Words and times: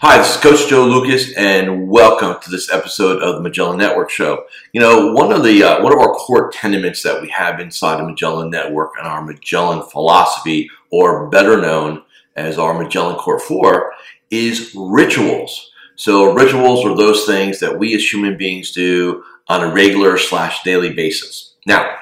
Hi, 0.00 0.18
this 0.18 0.34
is 0.34 0.42
Coach 0.42 0.68
Joe 0.68 0.84
Lucas, 0.84 1.32
and 1.38 1.88
welcome 1.88 2.36
to 2.42 2.50
this 2.50 2.70
episode 2.70 3.22
of 3.22 3.36
the 3.36 3.40
Magellan 3.40 3.78
Network 3.78 4.10
Show. 4.10 4.44
You 4.74 4.82
know, 4.82 5.14
one 5.14 5.32
of 5.32 5.42
the 5.42 5.62
uh, 5.62 5.82
one 5.82 5.90
of 5.90 5.98
our 5.98 6.12
core 6.12 6.50
tenements 6.50 7.02
that 7.02 7.22
we 7.22 7.30
have 7.30 7.60
inside 7.60 7.98
the 7.98 8.06
Magellan 8.06 8.50
Network 8.50 8.90
and 8.98 9.06
our 9.06 9.24
Magellan 9.24 9.88
philosophy, 9.88 10.68
or 10.90 11.30
better 11.30 11.62
known 11.62 12.02
as 12.36 12.58
our 12.58 12.78
Magellan 12.78 13.16
Core 13.16 13.40
Four, 13.40 13.94
is 14.30 14.74
rituals. 14.76 15.70
So, 15.94 16.34
rituals 16.34 16.84
are 16.84 16.94
those 16.94 17.24
things 17.24 17.58
that 17.60 17.78
we 17.78 17.94
as 17.94 18.12
human 18.12 18.36
beings 18.36 18.72
do 18.72 19.24
on 19.48 19.64
a 19.64 19.72
regular 19.72 20.18
slash 20.18 20.62
daily 20.62 20.92
basis. 20.92 21.54
Now, 21.66 21.96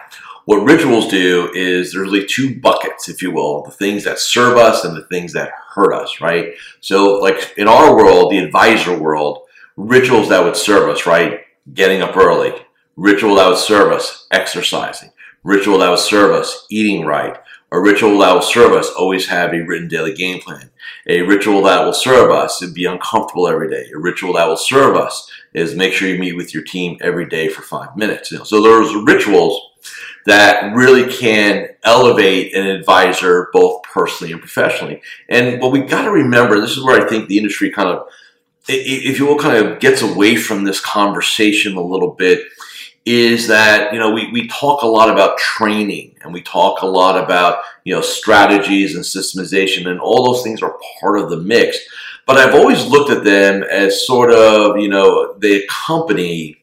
what 0.44 0.64
rituals 0.64 1.08
do 1.08 1.50
is 1.54 1.92
there's 1.92 2.10
really 2.10 2.26
two 2.26 2.60
buckets, 2.60 3.08
if 3.08 3.22
you 3.22 3.30
will, 3.30 3.62
the 3.62 3.70
things 3.70 4.04
that 4.04 4.18
serve 4.18 4.56
us 4.56 4.84
and 4.84 4.96
the 4.96 5.06
things 5.06 5.32
that 5.32 5.52
hurt 5.74 5.94
us, 5.94 6.20
right? 6.20 6.54
So, 6.80 7.18
like 7.18 7.54
in 7.56 7.68
our 7.68 7.96
world, 7.96 8.30
the 8.30 8.38
advisor 8.38 8.98
world, 8.98 9.46
rituals 9.76 10.28
that 10.28 10.44
would 10.44 10.56
serve 10.56 10.88
us, 10.88 11.06
right? 11.06 11.40
Getting 11.72 12.02
up 12.02 12.16
early, 12.16 12.52
ritual 12.96 13.36
that 13.36 13.48
would 13.48 13.58
serve 13.58 13.92
us, 13.92 14.26
exercising, 14.30 15.10
ritual 15.42 15.78
that 15.78 15.90
would 15.90 15.98
serve 15.98 16.32
us, 16.32 16.66
eating 16.70 17.06
right, 17.06 17.38
a 17.74 17.80
ritual 17.80 18.16
that 18.18 18.32
will 18.32 18.40
serve 18.40 18.72
us 18.72 18.88
always 18.90 19.26
have 19.26 19.52
a 19.52 19.60
written 19.60 19.88
daily 19.88 20.14
game 20.14 20.40
plan. 20.40 20.70
A 21.08 21.22
ritual 21.22 21.60
that 21.62 21.84
will 21.84 21.92
serve 21.92 22.30
us 22.30 22.62
is 22.62 22.72
be 22.72 22.84
uncomfortable 22.84 23.48
every 23.48 23.68
day. 23.68 23.90
A 23.92 23.98
ritual 23.98 24.34
that 24.34 24.46
will 24.46 24.56
serve 24.56 24.94
us 24.94 25.28
is 25.54 25.74
make 25.74 25.92
sure 25.92 26.08
you 26.08 26.16
meet 26.16 26.36
with 26.36 26.54
your 26.54 26.62
team 26.62 26.98
every 27.00 27.28
day 27.28 27.48
for 27.48 27.62
five 27.62 27.96
minutes. 27.96 28.30
You 28.30 28.38
know, 28.38 28.44
so 28.44 28.62
there's 28.62 28.94
rituals 28.94 29.60
that 30.26 30.74
really 30.74 31.12
can 31.12 31.68
elevate 31.82 32.54
an 32.54 32.66
advisor 32.66 33.50
both 33.52 33.82
personally 33.82 34.32
and 34.32 34.40
professionally. 34.40 35.02
And 35.28 35.60
what 35.60 35.72
we 35.72 35.80
got 35.80 36.02
to 36.02 36.10
remember, 36.10 36.60
this 36.60 36.76
is 36.76 36.82
where 36.82 37.00
I 37.00 37.08
think 37.08 37.28
the 37.28 37.36
industry 37.36 37.70
kind 37.70 37.88
of, 37.88 38.08
if 38.66 39.18
you 39.18 39.26
will, 39.26 39.38
kind 39.38 39.66
of 39.66 39.80
gets 39.80 40.00
away 40.00 40.36
from 40.36 40.64
this 40.64 40.80
conversation 40.80 41.76
a 41.76 41.82
little 41.82 42.12
bit 42.12 42.46
is 43.04 43.48
that 43.48 43.92
you 43.92 43.98
know 43.98 44.10
we, 44.10 44.30
we 44.32 44.48
talk 44.48 44.82
a 44.82 44.86
lot 44.86 45.10
about 45.10 45.36
training 45.36 46.16
and 46.22 46.32
we 46.32 46.40
talk 46.40 46.80
a 46.80 46.86
lot 46.86 47.22
about 47.22 47.62
you 47.84 47.94
know 47.94 48.00
strategies 48.00 48.94
and 48.94 49.04
systemization 49.04 49.86
and 49.90 50.00
all 50.00 50.24
those 50.24 50.42
things 50.42 50.62
are 50.62 50.78
part 51.00 51.18
of 51.18 51.28
the 51.28 51.36
mix 51.36 51.78
but 52.26 52.38
i've 52.38 52.54
always 52.54 52.86
looked 52.86 53.10
at 53.10 53.22
them 53.22 53.62
as 53.64 54.06
sort 54.06 54.32
of 54.32 54.78
you 54.78 54.88
know 54.88 55.34
they 55.38 55.62
accompany 55.64 56.56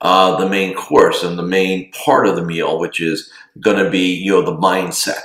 uh, 0.00 0.36
the 0.36 0.48
main 0.48 0.74
course 0.74 1.22
and 1.22 1.38
the 1.38 1.42
main 1.42 1.90
part 1.92 2.26
of 2.26 2.36
the 2.36 2.44
meal 2.44 2.78
which 2.78 3.00
is 3.00 3.30
going 3.60 3.82
to 3.82 3.90
be 3.90 4.14
you 4.14 4.30
know 4.30 4.42
the 4.42 4.56
mindset 4.56 5.24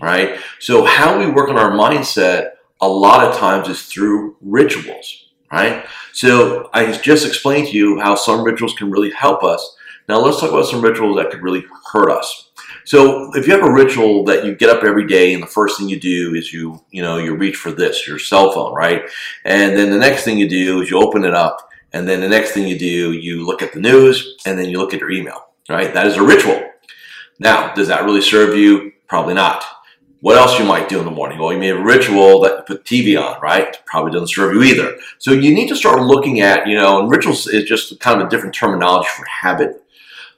right 0.00 0.38
so 0.60 0.84
how 0.84 1.18
we 1.18 1.30
work 1.30 1.48
on 1.48 1.58
our 1.58 1.72
mindset 1.72 2.52
a 2.80 2.88
lot 2.88 3.26
of 3.26 3.36
times 3.36 3.68
is 3.68 3.82
through 3.82 4.36
rituals 4.40 5.30
right 5.52 5.86
so 6.12 6.68
i 6.72 6.90
just 6.92 7.26
explained 7.26 7.68
to 7.68 7.76
you 7.76 7.98
how 8.00 8.14
some 8.14 8.42
rituals 8.42 8.74
can 8.74 8.90
really 8.90 9.10
help 9.10 9.42
us 9.42 9.76
now 10.08 10.20
let's 10.20 10.40
talk 10.40 10.50
about 10.50 10.66
some 10.66 10.82
rituals 10.82 11.16
that 11.16 11.30
could 11.30 11.42
really 11.42 11.64
hurt 11.92 12.10
us. 12.10 12.50
So 12.84 13.32
if 13.34 13.46
you 13.46 13.52
have 13.54 13.66
a 13.66 13.72
ritual 13.72 14.24
that 14.24 14.44
you 14.44 14.54
get 14.54 14.70
up 14.70 14.84
every 14.84 15.06
day 15.06 15.34
and 15.34 15.42
the 15.42 15.48
first 15.48 15.78
thing 15.78 15.88
you 15.88 15.98
do 15.98 16.34
is 16.34 16.52
you, 16.52 16.84
you 16.90 17.02
know, 17.02 17.18
you 17.18 17.34
reach 17.34 17.56
for 17.56 17.72
this, 17.72 18.06
your 18.06 18.18
cell 18.18 18.52
phone, 18.52 18.72
right? 18.74 19.02
And 19.44 19.76
then 19.76 19.90
the 19.90 19.98
next 19.98 20.24
thing 20.24 20.38
you 20.38 20.48
do 20.48 20.80
is 20.80 20.90
you 20.90 20.98
open 21.00 21.24
it 21.24 21.34
up 21.34 21.68
and 21.96 22.06
then 22.06 22.20
the 22.20 22.28
next 22.28 22.52
thing 22.52 22.68
you 22.68 22.78
do, 22.78 23.12
you 23.12 23.46
look 23.46 23.62
at 23.62 23.72
the 23.72 23.80
news 23.80 24.36
and 24.44 24.58
then 24.58 24.68
you 24.68 24.76
look 24.76 24.92
at 24.92 25.00
your 25.00 25.10
email, 25.10 25.46
right? 25.66 25.94
That 25.94 26.06
is 26.06 26.16
a 26.16 26.22
ritual. 26.22 26.62
Now, 27.38 27.72
does 27.72 27.88
that 27.88 28.04
really 28.04 28.20
serve 28.20 28.54
you? 28.54 28.92
Probably 29.08 29.32
not. 29.32 29.64
What 30.20 30.36
else 30.36 30.58
you 30.58 30.66
might 30.66 30.90
do 30.90 30.98
in 30.98 31.06
the 31.06 31.10
morning? 31.10 31.38
Well, 31.38 31.54
you 31.54 31.58
may 31.58 31.68
have 31.68 31.78
a 31.78 31.82
ritual 31.82 32.40
that 32.40 32.58
you 32.58 32.64
put 32.66 32.84
TV 32.84 33.18
on, 33.18 33.40
right? 33.40 33.78
Probably 33.86 34.12
doesn't 34.12 34.28
serve 34.28 34.54
you 34.54 34.62
either. 34.62 34.94
So 35.18 35.32
you 35.32 35.54
need 35.54 35.68
to 35.68 35.76
start 35.76 36.02
looking 36.02 36.40
at, 36.40 36.66
you 36.66 36.74
know, 36.74 37.00
and 37.00 37.10
rituals 37.10 37.46
is 37.46 37.64
just 37.64 37.98
kind 37.98 38.20
of 38.20 38.26
a 38.26 38.30
different 38.30 38.54
terminology 38.54 39.08
for 39.16 39.24
habit. 39.24 39.82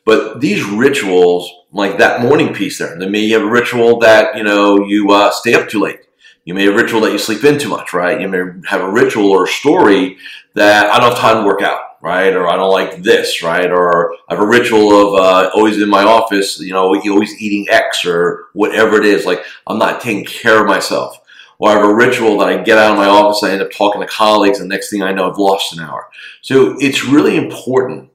But 0.05 0.41
these 0.41 0.65
rituals, 0.65 1.51
like 1.73 1.99
that 1.99 2.23
morning 2.23 2.55
piece 2.55 2.79
there, 2.79 2.97
then 2.97 3.11
maybe 3.11 3.27
you 3.27 3.35
have 3.35 3.47
a 3.47 3.51
ritual 3.51 3.99
that, 3.99 4.37
you 4.37 4.45
know, 4.45 4.85
you 4.85 5.11
uh, 5.11 5.33
stay 5.33 5.55
up 5.55 5.69
too 5.69 5.81
late. 5.81 6.08
You 6.49 6.55
may 6.55 6.65
have 6.65 6.73
a 6.73 6.77
ritual 6.79 7.03
that 7.03 7.13
you 7.13 7.19
sleep 7.19 7.45
in 7.45 7.59
too 7.59 7.69
much, 7.69 7.93
right? 7.93 8.19
You 8.19 8.27
may 8.27 8.39
have 8.69 8.81
a 8.81 8.91
ritual 8.91 9.33
or 9.33 9.45
a 9.45 9.49
story 9.49 10.17
that 10.55 10.87
I 10.87 10.99
don't 10.99 11.11
have 11.11 11.19
time 11.19 11.43
to 11.43 11.47
work 11.47 11.61
out, 11.61 12.01
right? 12.01 12.35
Or 12.35 12.49
I 12.49 12.57
don't 12.57 12.73
like 12.73 13.03
this, 13.03 13.43
right? 13.43 13.71
Or 13.71 14.15
I 14.31 14.35
have 14.35 14.43
a 14.43 14.47
ritual 14.47 14.93
of 14.93 15.21
uh, 15.21 15.51
always 15.55 15.79
in 15.79 15.91
my 15.91 16.05
office, 16.05 16.59
you 16.59 16.73
know, 16.73 16.87
always 16.87 17.39
eating 17.39 17.69
X 17.69 18.07
or 18.07 18.47
whatever 18.55 18.97
it 18.97 19.05
is. 19.05 19.27
Like 19.27 19.45
I'm 19.67 19.79
not 19.79 20.01
taking 20.01 20.25
care 20.25 20.63
of 20.63 20.67
myself. 20.67 21.21
Or 21.59 21.69
I 21.69 21.75
have 21.75 21.85
a 21.85 21.95
ritual 21.95 22.39
that 22.39 22.49
I 22.49 22.63
get 22.63 22.79
out 22.79 22.93
of 22.93 22.97
my 22.97 23.09
office, 23.09 23.43
I 23.43 23.51
end 23.51 23.61
up 23.61 23.71
talking 23.71 24.01
to 24.01 24.07
colleagues, 24.07 24.59
and 24.59 24.71
next 24.71 24.89
thing 24.89 25.03
I 25.03 25.13
know, 25.13 25.31
I've 25.31 25.37
lost 25.37 25.75
an 25.75 25.85
hour. 25.85 26.09
So 26.41 26.77
it's 26.81 27.05
really 27.05 27.37
important 27.37 28.09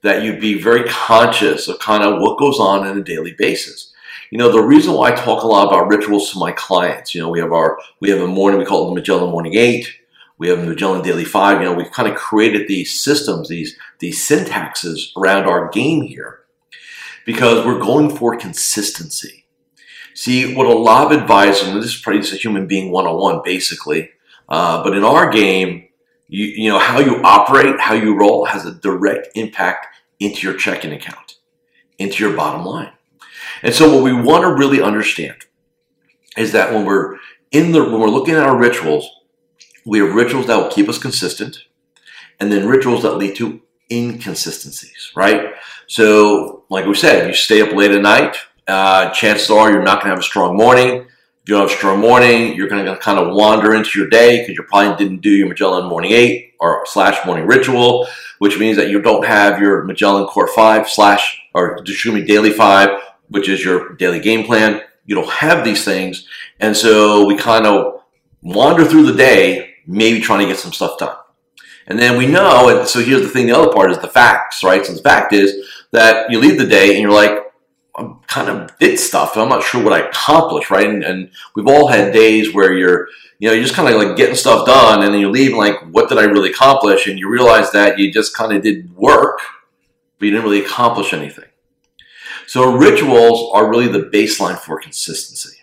that 0.00 0.22
you 0.22 0.40
be 0.40 0.58
very 0.58 0.88
conscious 0.88 1.68
of 1.68 1.80
kind 1.80 2.02
of 2.02 2.18
what 2.22 2.38
goes 2.38 2.58
on 2.58 2.86
on 2.86 2.96
a 2.96 3.02
daily 3.02 3.34
basis. 3.36 3.92
You 4.30 4.38
know, 4.38 4.50
the 4.50 4.62
reason 4.62 4.94
why 4.94 5.12
I 5.12 5.14
talk 5.14 5.42
a 5.42 5.46
lot 5.46 5.68
about 5.68 5.88
rituals 5.88 6.32
to 6.32 6.38
my 6.38 6.52
clients, 6.52 7.14
you 7.14 7.20
know, 7.20 7.28
we 7.28 7.40
have 7.40 7.52
our, 7.52 7.78
we 8.00 8.10
have 8.10 8.20
a 8.20 8.26
morning, 8.26 8.58
we 8.58 8.64
call 8.64 8.86
it 8.86 8.90
the 8.90 8.94
Magellan 8.94 9.30
Morning 9.30 9.54
8. 9.54 9.86
We 10.36 10.48
have 10.48 10.64
Magellan 10.64 11.02
Daily 11.02 11.24
5. 11.24 11.60
You 11.60 11.68
know, 11.68 11.74
we've 11.74 11.92
kind 11.92 12.08
of 12.08 12.16
created 12.16 12.66
these 12.66 13.00
systems, 13.00 13.48
these, 13.48 13.76
these 14.00 14.26
syntaxes 14.26 15.16
around 15.16 15.44
our 15.44 15.68
game 15.68 16.02
here 16.02 16.40
because 17.24 17.64
we're 17.64 17.78
going 17.78 18.14
for 18.14 18.36
consistency. 18.36 19.46
See, 20.14 20.54
what 20.54 20.66
a 20.66 20.72
lot 20.72 21.12
of 21.12 21.20
advisors, 21.20 21.68
and 21.68 21.76
this 21.76 21.94
is 21.94 22.00
pretty 22.00 22.20
a 22.20 22.38
human 22.38 22.66
being 22.66 22.92
one-on-one 22.92 23.42
basically, 23.44 24.10
uh, 24.48 24.82
but 24.82 24.96
in 24.96 25.04
our 25.04 25.30
game, 25.30 25.88
you, 26.28 26.46
you 26.46 26.68
know, 26.68 26.78
how 26.78 27.00
you 27.00 27.20
operate, 27.22 27.80
how 27.80 27.94
you 27.94 28.16
roll 28.16 28.44
has 28.44 28.64
a 28.64 28.74
direct 28.74 29.28
impact 29.34 29.86
into 30.20 30.46
your 30.46 30.56
checking 30.56 30.92
account, 30.92 31.36
into 31.98 32.24
your 32.24 32.36
bottom 32.36 32.64
line. 32.64 32.90
And 33.64 33.74
so 33.74 33.92
what 33.92 34.04
we 34.04 34.12
want 34.12 34.44
to 34.44 34.54
really 34.54 34.80
understand 34.80 35.36
is 36.36 36.52
that 36.52 36.72
when 36.72 36.84
we're 36.84 37.16
in 37.50 37.72
the 37.72 37.82
when 37.82 37.98
we're 37.98 38.08
looking 38.08 38.34
at 38.34 38.44
our 38.44 38.56
rituals, 38.56 39.10
we 39.86 39.98
have 39.98 40.14
rituals 40.14 40.46
that 40.46 40.56
will 40.56 40.70
keep 40.70 40.88
us 40.88 40.98
consistent, 40.98 41.64
and 42.38 42.52
then 42.52 42.68
rituals 42.68 43.02
that 43.02 43.16
lead 43.16 43.34
to 43.36 43.62
inconsistencies, 43.90 45.12
right? 45.16 45.54
So, 45.86 46.64
like 46.68 46.86
we 46.86 46.94
said, 46.94 47.26
you 47.26 47.34
stay 47.34 47.62
up 47.62 47.72
late 47.72 47.90
at 47.90 48.02
night, 48.02 48.36
uh, 48.68 49.10
chances 49.10 49.50
are 49.50 49.70
you're 49.70 49.82
not 49.82 49.96
going 49.96 50.06
to 50.06 50.10
have 50.10 50.18
a 50.18 50.22
strong 50.22 50.56
morning. 50.56 51.06
If 51.42 51.48
you 51.48 51.54
don't 51.56 51.68
have 51.68 51.76
a 51.76 51.78
strong 51.78 52.00
morning, 52.00 52.54
you're 52.54 52.68
going 52.68 52.84
to 52.84 52.96
kind 52.96 53.18
of 53.18 53.34
wander 53.34 53.74
into 53.74 53.98
your 53.98 54.08
day 54.08 54.40
because 54.40 54.56
you 54.56 54.62
probably 54.62 54.96
didn't 54.96 55.20
do 55.20 55.30
your 55.30 55.48
Magellan 55.48 55.88
Morning 55.88 56.12
8 56.12 56.54
or 56.60 56.84
slash 56.86 57.24
morning 57.26 57.46
ritual 57.46 58.06
which 58.38 58.58
means 58.58 58.76
that 58.76 58.90
you 58.90 59.00
don't 59.00 59.24
have 59.24 59.60
your 59.60 59.84
Magellan 59.84 60.26
Core 60.26 60.48
5 60.48 60.88
slash 60.88 61.40
or 61.54 61.78
Dashumi 61.78 62.26
Daily 62.26 62.50
5, 62.50 62.90
which 63.34 63.48
is 63.48 63.64
your 63.64 63.96
daily 63.96 64.20
game 64.20 64.46
plan. 64.46 64.80
You 65.06 65.16
don't 65.16 65.28
have 65.28 65.64
these 65.64 65.84
things. 65.84 66.28
And 66.60 66.76
so 66.76 67.26
we 67.26 67.36
kind 67.36 67.66
of 67.66 68.00
wander 68.42 68.84
through 68.84 69.06
the 69.06 69.18
day, 69.18 69.74
maybe 69.88 70.20
trying 70.20 70.38
to 70.38 70.46
get 70.46 70.60
some 70.60 70.72
stuff 70.72 70.98
done. 70.98 71.16
And 71.88 71.98
then 71.98 72.16
we 72.16 72.28
know, 72.28 72.68
and 72.68 72.88
so 72.88 73.00
here's 73.00 73.22
the 73.22 73.28
thing, 73.28 73.48
the 73.48 73.58
other 73.58 73.72
part 73.72 73.90
is 73.90 73.98
the 73.98 74.06
facts, 74.06 74.62
right? 74.62 74.86
So 74.86 74.92
the 74.94 75.02
fact 75.02 75.32
is 75.32 75.68
that 75.90 76.30
you 76.30 76.38
leave 76.38 76.58
the 76.58 76.66
day 76.66 76.92
and 76.92 77.00
you're 77.02 77.10
like, 77.10 77.40
I 77.96 78.14
kind 78.28 78.48
of 78.48 78.78
did 78.78 79.00
stuff. 79.00 79.36
I'm 79.36 79.48
not 79.48 79.64
sure 79.64 79.82
what 79.82 79.92
I 79.92 80.08
accomplished, 80.08 80.70
right? 80.70 80.88
And, 80.88 81.02
and 81.02 81.30
we've 81.56 81.66
all 81.66 81.88
had 81.88 82.12
days 82.12 82.54
where 82.54 82.72
you're 82.72 83.08
you 83.40 83.48
know, 83.48 83.54
you're 83.54 83.64
just 83.64 83.74
kind 83.74 83.92
of 83.92 84.00
like 84.00 84.16
getting 84.16 84.36
stuff 84.36 84.64
done 84.64 85.02
and 85.02 85.12
then 85.12 85.20
you 85.20 85.28
leave 85.28 85.56
like, 85.56 85.74
what 85.90 86.08
did 86.08 86.18
I 86.18 86.22
really 86.22 86.50
accomplish? 86.50 87.08
And 87.08 87.18
you 87.18 87.28
realize 87.28 87.72
that 87.72 87.98
you 87.98 88.12
just 88.12 88.34
kind 88.34 88.52
of 88.52 88.62
did 88.62 88.96
work, 88.96 89.40
but 90.18 90.26
you 90.26 90.30
didn't 90.30 90.44
really 90.44 90.64
accomplish 90.64 91.12
anything. 91.12 91.50
So 92.46 92.72
rituals 92.72 93.50
are 93.52 93.68
really 93.68 93.88
the 93.88 94.10
baseline 94.10 94.58
for 94.58 94.80
consistency. 94.80 95.58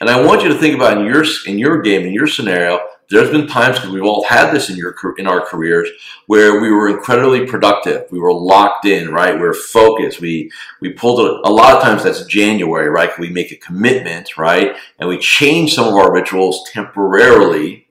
And 0.00 0.10
I 0.10 0.24
want 0.24 0.42
you 0.42 0.48
to 0.48 0.58
think 0.58 0.74
about 0.74 0.98
in 0.98 1.04
your, 1.04 1.24
in 1.46 1.58
your 1.58 1.80
game, 1.80 2.04
in 2.06 2.12
your 2.12 2.26
scenario, 2.26 2.80
there's 3.12 3.30
been 3.30 3.46
times 3.46 3.76
because 3.76 3.90
we've 3.90 4.04
all 4.04 4.24
had 4.24 4.52
this 4.52 4.70
in 4.70 4.76
your 4.76 4.96
in 5.18 5.26
our 5.26 5.44
careers 5.44 5.88
where 6.26 6.60
we 6.60 6.70
were 6.70 6.88
incredibly 6.88 7.46
productive. 7.46 8.06
We 8.10 8.18
were 8.18 8.32
locked 8.32 8.86
in, 8.86 9.12
right? 9.12 9.34
We 9.34 9.42
were 9.42 9.52
focused. 9.52 10.20
We 10.20 10.50
we 10.80 10.94
pulled 10.94 11.20
it. 11.20 11.40
A 11.44 11.52
lot 11.52 11.76
of 11.76 11.82
times 11.82 12.04
that's 12.04 12.24
January, 12.24 12.88
right? 12.88 13.16
We 13.18 13.28
make 13.28 13.52
a 13.52 13.56
commitment, 13.56 14.38
right? 14.38 14.76
And 14.98 15.10
we 15.10 15.18
change 15.18 15.74
some 15.74 15.86
of 15.88 15.94
our 15.94 16.12
rituals 16.12 16.68
temporarily, 16.72 17.86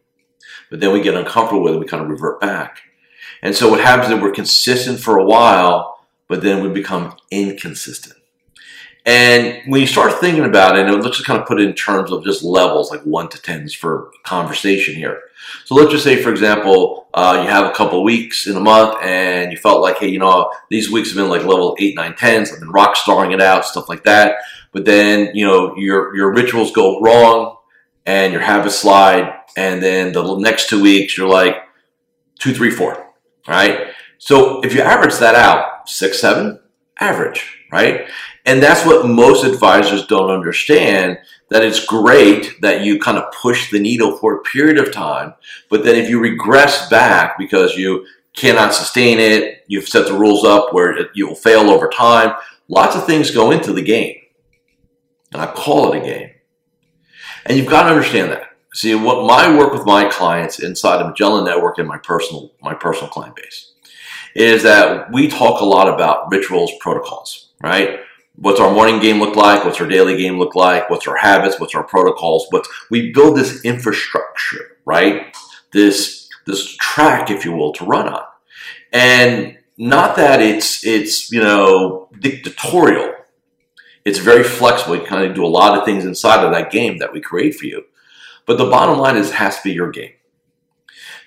but 0.72 0.80
then 0.80 0.92
we 0.92 1.02
get 1.02 1.14
uncomfortable 1.14 1.64
with 1.64 1.76
it. 1.76 1.80
We 1.80 1.86
kind 1.86 2.04
of 2.04 2.10
revert 2.10 2.42
back. 2.42 2.82
And 3.44 3.56
so 3.56 3.70
what 3.70 3.80
happens 3.80 4.12
is 4.12 4.20
we're 4.20 4.32
consistent 4.32 5.00
for 5.00 5.20
a 5.20 5.26
while, 5.26 5.91
but 6.32 6.42
then 6.42 6.64
we 6.64 6.70
become 6.70 7.14
inconsistent. 7.30 8.16
And 9.06 9.62
when 9.70 9.82
you 9.82 9.88
start 9.88 10.14
thinking 10.22 10.46
about 10.46 10.78
it, 10.78 10.88
and 10.88 11.04
let's 11.04 11.18
just 11.18 11.28
kind 11.28 11.42
of 11.42 11.46
put 11.46 11.60
it 11.60 11.68
in 11.68 11.76
terms 11.76 12.10
of 12.10 12.24
just 12.24 12.42
levels, 12.42 12.90
like 12.90 13.02
one 13.02 13.28
to 13.30 13.42
tens 13.42 13.74
for 13.74 14.12
conversation 14.24 14.96
here. 14.96 15.20
So 15.66 15.76
let's 15.76 15.92
just 15.92 16.06
say, 16.06 16.24
for 16.24 16.32
example, 16.32 17.10
uh, 17.14 17.42
you 17.44 17.50
have 17.50 17.66
a 17.66 17.74
couple 17.74 18.02
weeks 18.06 18.48
in 18.48 18.56
a 18.56 18.62
month, 18.62 18.98
and 19.04 19.52
you 19.52 19.58
felt 19.58 19.82
like, 19.82 19.98
hey, 19.98 20.08
you 20.08 20.20
know, 20.20 20.54
these 20.70 20.90
weeks 20.90 21.10
have 21.10 21.18
been 21.18 21.28
like 21.28 21.44
level 21.44 21.76
eight, 21.82 21.98
nine, 21.98 22.16
tens. 22.16 22.54
I've 22.54 22.62
been 22.62 22.72
rock 22.72 22.96
starring 22.96 23.34
it 23.34 23.42
out, 23.42 23.66
stuff 23.66 23.90
like 23.90 24.06
that. 24.06 24.38
But 24.72 24.86
then, 24.86 25.36
you 25.36 25.46
know, 25.46 25.76
your 25.76 26.16
your 26.16 26.34
rituals 26.34 26.72
go 26.72 27.02
wrong, 27.02 27.58
and 28.06 28.32
your 28.32 28.42
habits 28.42 28.80
slide, 28.80 29.34
and 29.58 29.84
then 29.84 30.14
the 30.14 30.38
next 30.38 30.70
two 30.70 30.82
weeks 30.82 31.18
you're 31.18 31.28
like 31.28 31.58
two, 32.40 32.54
three, 32.54 32.72
four. 32.72 33.10
Right. 33.46 33.88
So 34.24 34.62
if 34.62 34.76
you 34.76 34.82
average 34.82 35.16
that 35.16 35.34
out, 35.34 35.90
six, 35.90 36.22
seven, 36.22 36.60
average, 37.00 37.58
right? 37.72 38.08
And 38.46 38.62
that's 38.62 38.86
what 38.86 39.08
most 39.08 39.44
advisors 39.44 40.06
don't 40.06 40.30
understand 40.30 41.18
that 41.50 41.64
it's 41.64 41.84
great 41.84 42.62
that 42.62 42.82
you 42.82 43.00
kind 43.00 43.18
of 43.18 43.34
push 43.34 43.72
the 43.72 43.80
needle 43.80 44.16
for 44.16 44.36
a 44.36 44.44
period 44.44 44.78
of 44.78 44.94
time, 44.94 45.34
but 45.72 45.84
then 45.84 45.96
if 45.96 46.08
you 46.08 46.20
regress 46.20 46.88
back 46.88 47.36
because 47.40 47.76
you 47.76 48.06
cannot 48.36 48.76
sustain 48.76 49.18
it, 49.18 49.64
you've 49.66 49.90
set 49.90 50.06
the 50.06 50.14
rules 50.14 50.46
up 50.46 50.72
where 50.72 51.10
you 51.16 51.28
will 51.28 51.34
fail 51.34 51.72
over 51.72 51.90
time, 51.90 52.36
lots 52.68 52.96
of 52.96 53.08
things 53.08 53.32
go 53.32 53.50
into 53.50 53.74
the 53.74 53.82
game. 53.82 54.18
And 55.34 55.42
I 55.42 55.48
call 55.48 55.92
it 55.92 55.98
a 55.98 56.06
game. 56.06 56.30
And 57.48 57.58
you've 57.58 57.72
got 57.72 57.84
to 57.84 57.90
understand 57.90 58.32
that. 58.34 58.52
See, 58.76 58.94
what 58.94 59.26
my 59.26 59.58
work 59.58 59.74
with 59.74 59.88
my 59.88 60.08
clients 60.10 60.60
inside 60.60 61.00
the 61.00 61.08
Magellan 61.10 61.44
Network 61.44 61.80
and 61.80 61.88
my 61.88 61.98
personal 61.98 62.52
my 62.62 62.76
personal 62.76 63.10
client 63.10 63.36
base 63.36 63.71
is 64.36 64.64
that 64.64 65.12
we 65.12 65.28
talk 65.28 65.62
a 65.62 65.66
lot 65.66 65.88
about 65.88 66.32
rituals, 66.32 66.72
protocols, 66.80 67.50
right? 67.62 68.00
what's 68.42 68.60
our 68.60 68.74
morning 68.74 69.00
game 69.00 69.20
look 69.20 69.36
like? 69.36 69.64
What's 69.64 69.80
our 69.80 69.88
daily 69.88 70.18
game 70.18 70.40
look 70.40 70.56
like? 70.56 70.90
What's 70.90 71.08
our 71.08 71.18
habits? 71.18 71.60
What's 71.60 71.76
our 71.76 71.84
protocols? 71.84 72.48
What's 72.50 72.70
we 72.90 73.12
build 73.12 73.38
this 73.38 73.64
infrastructure, 73.64 74.78
right? 74.86 75.36
This 75.72 76.30
this 76.46 76.76
track, 76.78 77.30
if 77.30 77.46
you 77.46 77.52
will, 77.52 77.72
to 77.74 77.86
run 77.86 78.08
on. 78.08 78.24
And 78.92 79.58
not 79.78 80.16
that 80.16 80.42
it's 80.42 80.86
it's 80.86 81.32
you 81.32 81.42
know 81.42 82.10
dictatorial. 82.20 83.14
It's 84.04 84.20
very 84.20 84.44
flexible. 84.44 84.96
You 84.96 85.06
kind 85.06 85.24
of 85.24 85.36
do 85.36 85.46
a 85.46 85.48
lot 85.48 85.78
of 85.78 85.86
things 85.86 86.06
inside 86.06 86.44
of 86.44 86.52
that 86.52 86.72
game 86.72 86.98
that 86.98 87.14
we 87.14 87.22
create 87.22 87.56
for 87.56 87.66
you. 87.66 87.86
But 88.48 88.58
the 88.58 88.66
bottom 88.66 88.98
line 88.98 89.16
is 89.16 89.30
it 89.30 89.36
has 89.36 89.58
to 89.58 89.64
be 89.64 89.74
your 89.74 89.92
game. 89.92 90.14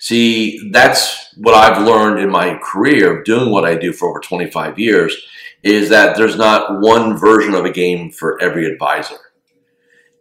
See, 0.04 0.68
that's 0.70 1.34
what 1.38 1.54
I've 1.54 1.82
learned 1.82 2.20
in 2.20 2.28
my 2.28 2.60
career 2.62 3.16
of 3.16 3.24
doing 3.24 3.50
what 3.50 3.64
I 3.64 3.74
do 3.74 3.90
for 3.90 4.10
over 4.10 4.20
25 4.20 4.78
years 4.78 5.16
is 5.62 5.88
that 5.88 6.14
there's 6.14 6.36
not 6.36 6.82
one 6.82 7.16
version 7.16 7.54
of 7.54 7.64
a 7.64 7.70
game 7.70 8.10
for 8.10 8.38
every 8.38 8.66
advisor. 8.66 9.16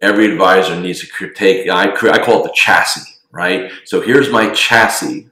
Every 0.01 0.31
advisor 0.31 0.79
needs 0.79 1.05
to 1.05 1.33
take, 1.33 1.69
I, 1.69 1.91
I 1.91 2.23
call 2.23 2.39
it 2.39 2.43
the 2.43 2.53
chassis, 2.55 3.01
right? 3.33 3.73
So 3.83 3.99
here's 3.99 4.29
my 4.29 4.51
chassis. 4.51 5.29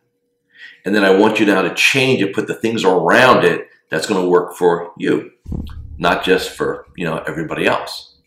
And 0.83 0.93
then 0.93 1.05
I 1.05 1.11
want 1.11 1.39
you 1.39 1.45
now 1.45 1.61
to 1.61 1.73
change 1.73 2.21
it, 2.21 2.35
put 2.35 2.47
the 2.47 2.55
things 2.55 2.83
around 2.83 3.45
it 3.45 3.69
that's 3.87 4.05
going 4.05 4.21
to 4.21 4.27
work 4.27 4.57
for 4.57 4.91
you, 4.97 5.31
not 5.97 6.25
just 6.25 6.49
for, 6.49 6.87
you 6.97 7.05
know, 7.05 7.19
everybody 7.25 7.67
else. 7.67 8.17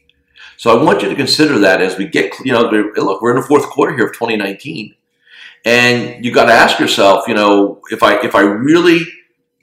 So 0.56 0.74
I 0.74 0.82
want 0.82 1.02
you 1.02 1.10
to 1.10 1.16
consider 1.16 1.58
that 1.58 1.82
as 1.82 1.98
we 1.98 2.08
get, 2.08 2.32
you 2.46 2.52
know, 2.52 2.62
look, 2.62 3.20
we're 3.20 3.36
in 3.36 3.42
the 3.42 3.46
fourth 3.46 3.66
quarter 3.66 3.94
here 3.94 4.06
of 4.06 4.14
2019. 4.14 4.94
And 5.64 6.24
you 6.24 6.32
got 6.32 6.46
to 6.46 6.52
ask 6.52 6.78
yourself, 6.78 7.26
you 7.26 7.34
know, 7.34 7.80
if 7.90 8.02
I, 8.02 8.20
if 8.22 8.34
I 8.34 8.42
really 8.42 9.00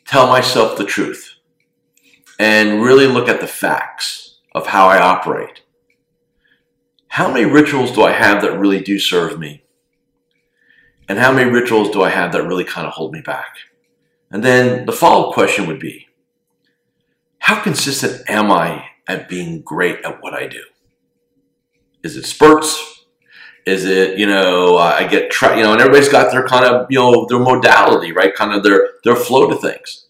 tell 0.06 0.28
myself 0.28 0.78
the 0.78 0.86
truth, 0.86 1.32
and 2.42 2.82
really 2.82 3.06
look 3.06 3.30
at 3.30 3.40
the 3.40 3.46
facts 3.46 4.40
of 4.54 4.66
how 4.66 4.88
I 4.88 5.00
operate. 5.00 5.62
How 7.10 7.32
many 7.32 7.46
rituals 7.46 7.92
do 7.92 8.02
I 8.02 8.14
have 8.14 8.42
that 8.42 8.58
really 8.58 8.80
do 8.82 8.98
serve 8.98 9.38
me? 9.38 9.64
And 11.08 11.20
how 11.20 11.32
many 11.32 11.52
rituals 11.52 11.92
do 11.92 12.02
I 12.02 12.10
have 12.10 12.32
that 12.32 12.48
really 12.48 12.64
kind 12.64 12.88
of 12.88 12.94
hold 12.94 13.14
me 13.14 13.22
back? 13.22 13.58
And 14.32 14.44
then 14.44 14.88
the 14.88 14.92
follow 14.92 15.30
up 15.30 15.36
question 15.36 15.68
would 15.68 15.80
be 15.80 16.08
How 17.38 17.62
consistent 17.62 18.28
am 18.28 18.52
I 18.52 18.86
at 19.08 19.30
being 19.30 19.62
great 19.62 20.04
at 20.04 20.24
what 20.24 20.34
I 20.34 20.48
do? 20.48 20.64
Is 22.02 22.18
it 22.18 22.26
spurts? 22.26 23.01
Is 23.66 23.86
it, 23.86 24.18
you 24.18 24.26
know, 24.26 24.78
I 24.78 25.08
get, 25.08 25.30
tra- 25.30 25.56
you 25.56 25.64
know, 25.64 25.74
and 25.74 25.82
everybody's 25.82 26.10
got 26.10 26.32
their 26.32 26.48
kind 26.48 26.66
of, 26.66 26.88
you 26.90 26.98
know, 26.98 27.28
their 27.30 27.40
modality, 27.40 28.12
right? 28.12 28.34
Kind 28.34 28.54
of 28.54 28.64
their, 28.64 28.94
their 29.04 29.16
flow 29.16 29.50
to 29.50 29.56
things. 29.56 30.08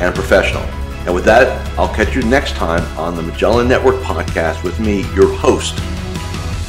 and 0.01 0.13
professional. 0.13 0.63
And 1.05 1.15
with 1.15 1.25
that, 1.25 1.47
I'll 1.79 1.93
catch 1.93 2.15
you 2.15 2.21
next 2.23 2.55
time 2.55 2.83
on 2.97 3.15
the 3.15 3.21
Magellan 3.21 3.67
Network 3.67 3.95
podcast 4.01 4.63
with 4.63 4.79
me, 4.79 5.01
your 5.15 5.33
host, 5.35 5.77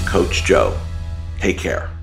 Coach 0.07 0.45
Joe. 0.45 0.79
Take 1.39 1.59
care. 1.59 1.98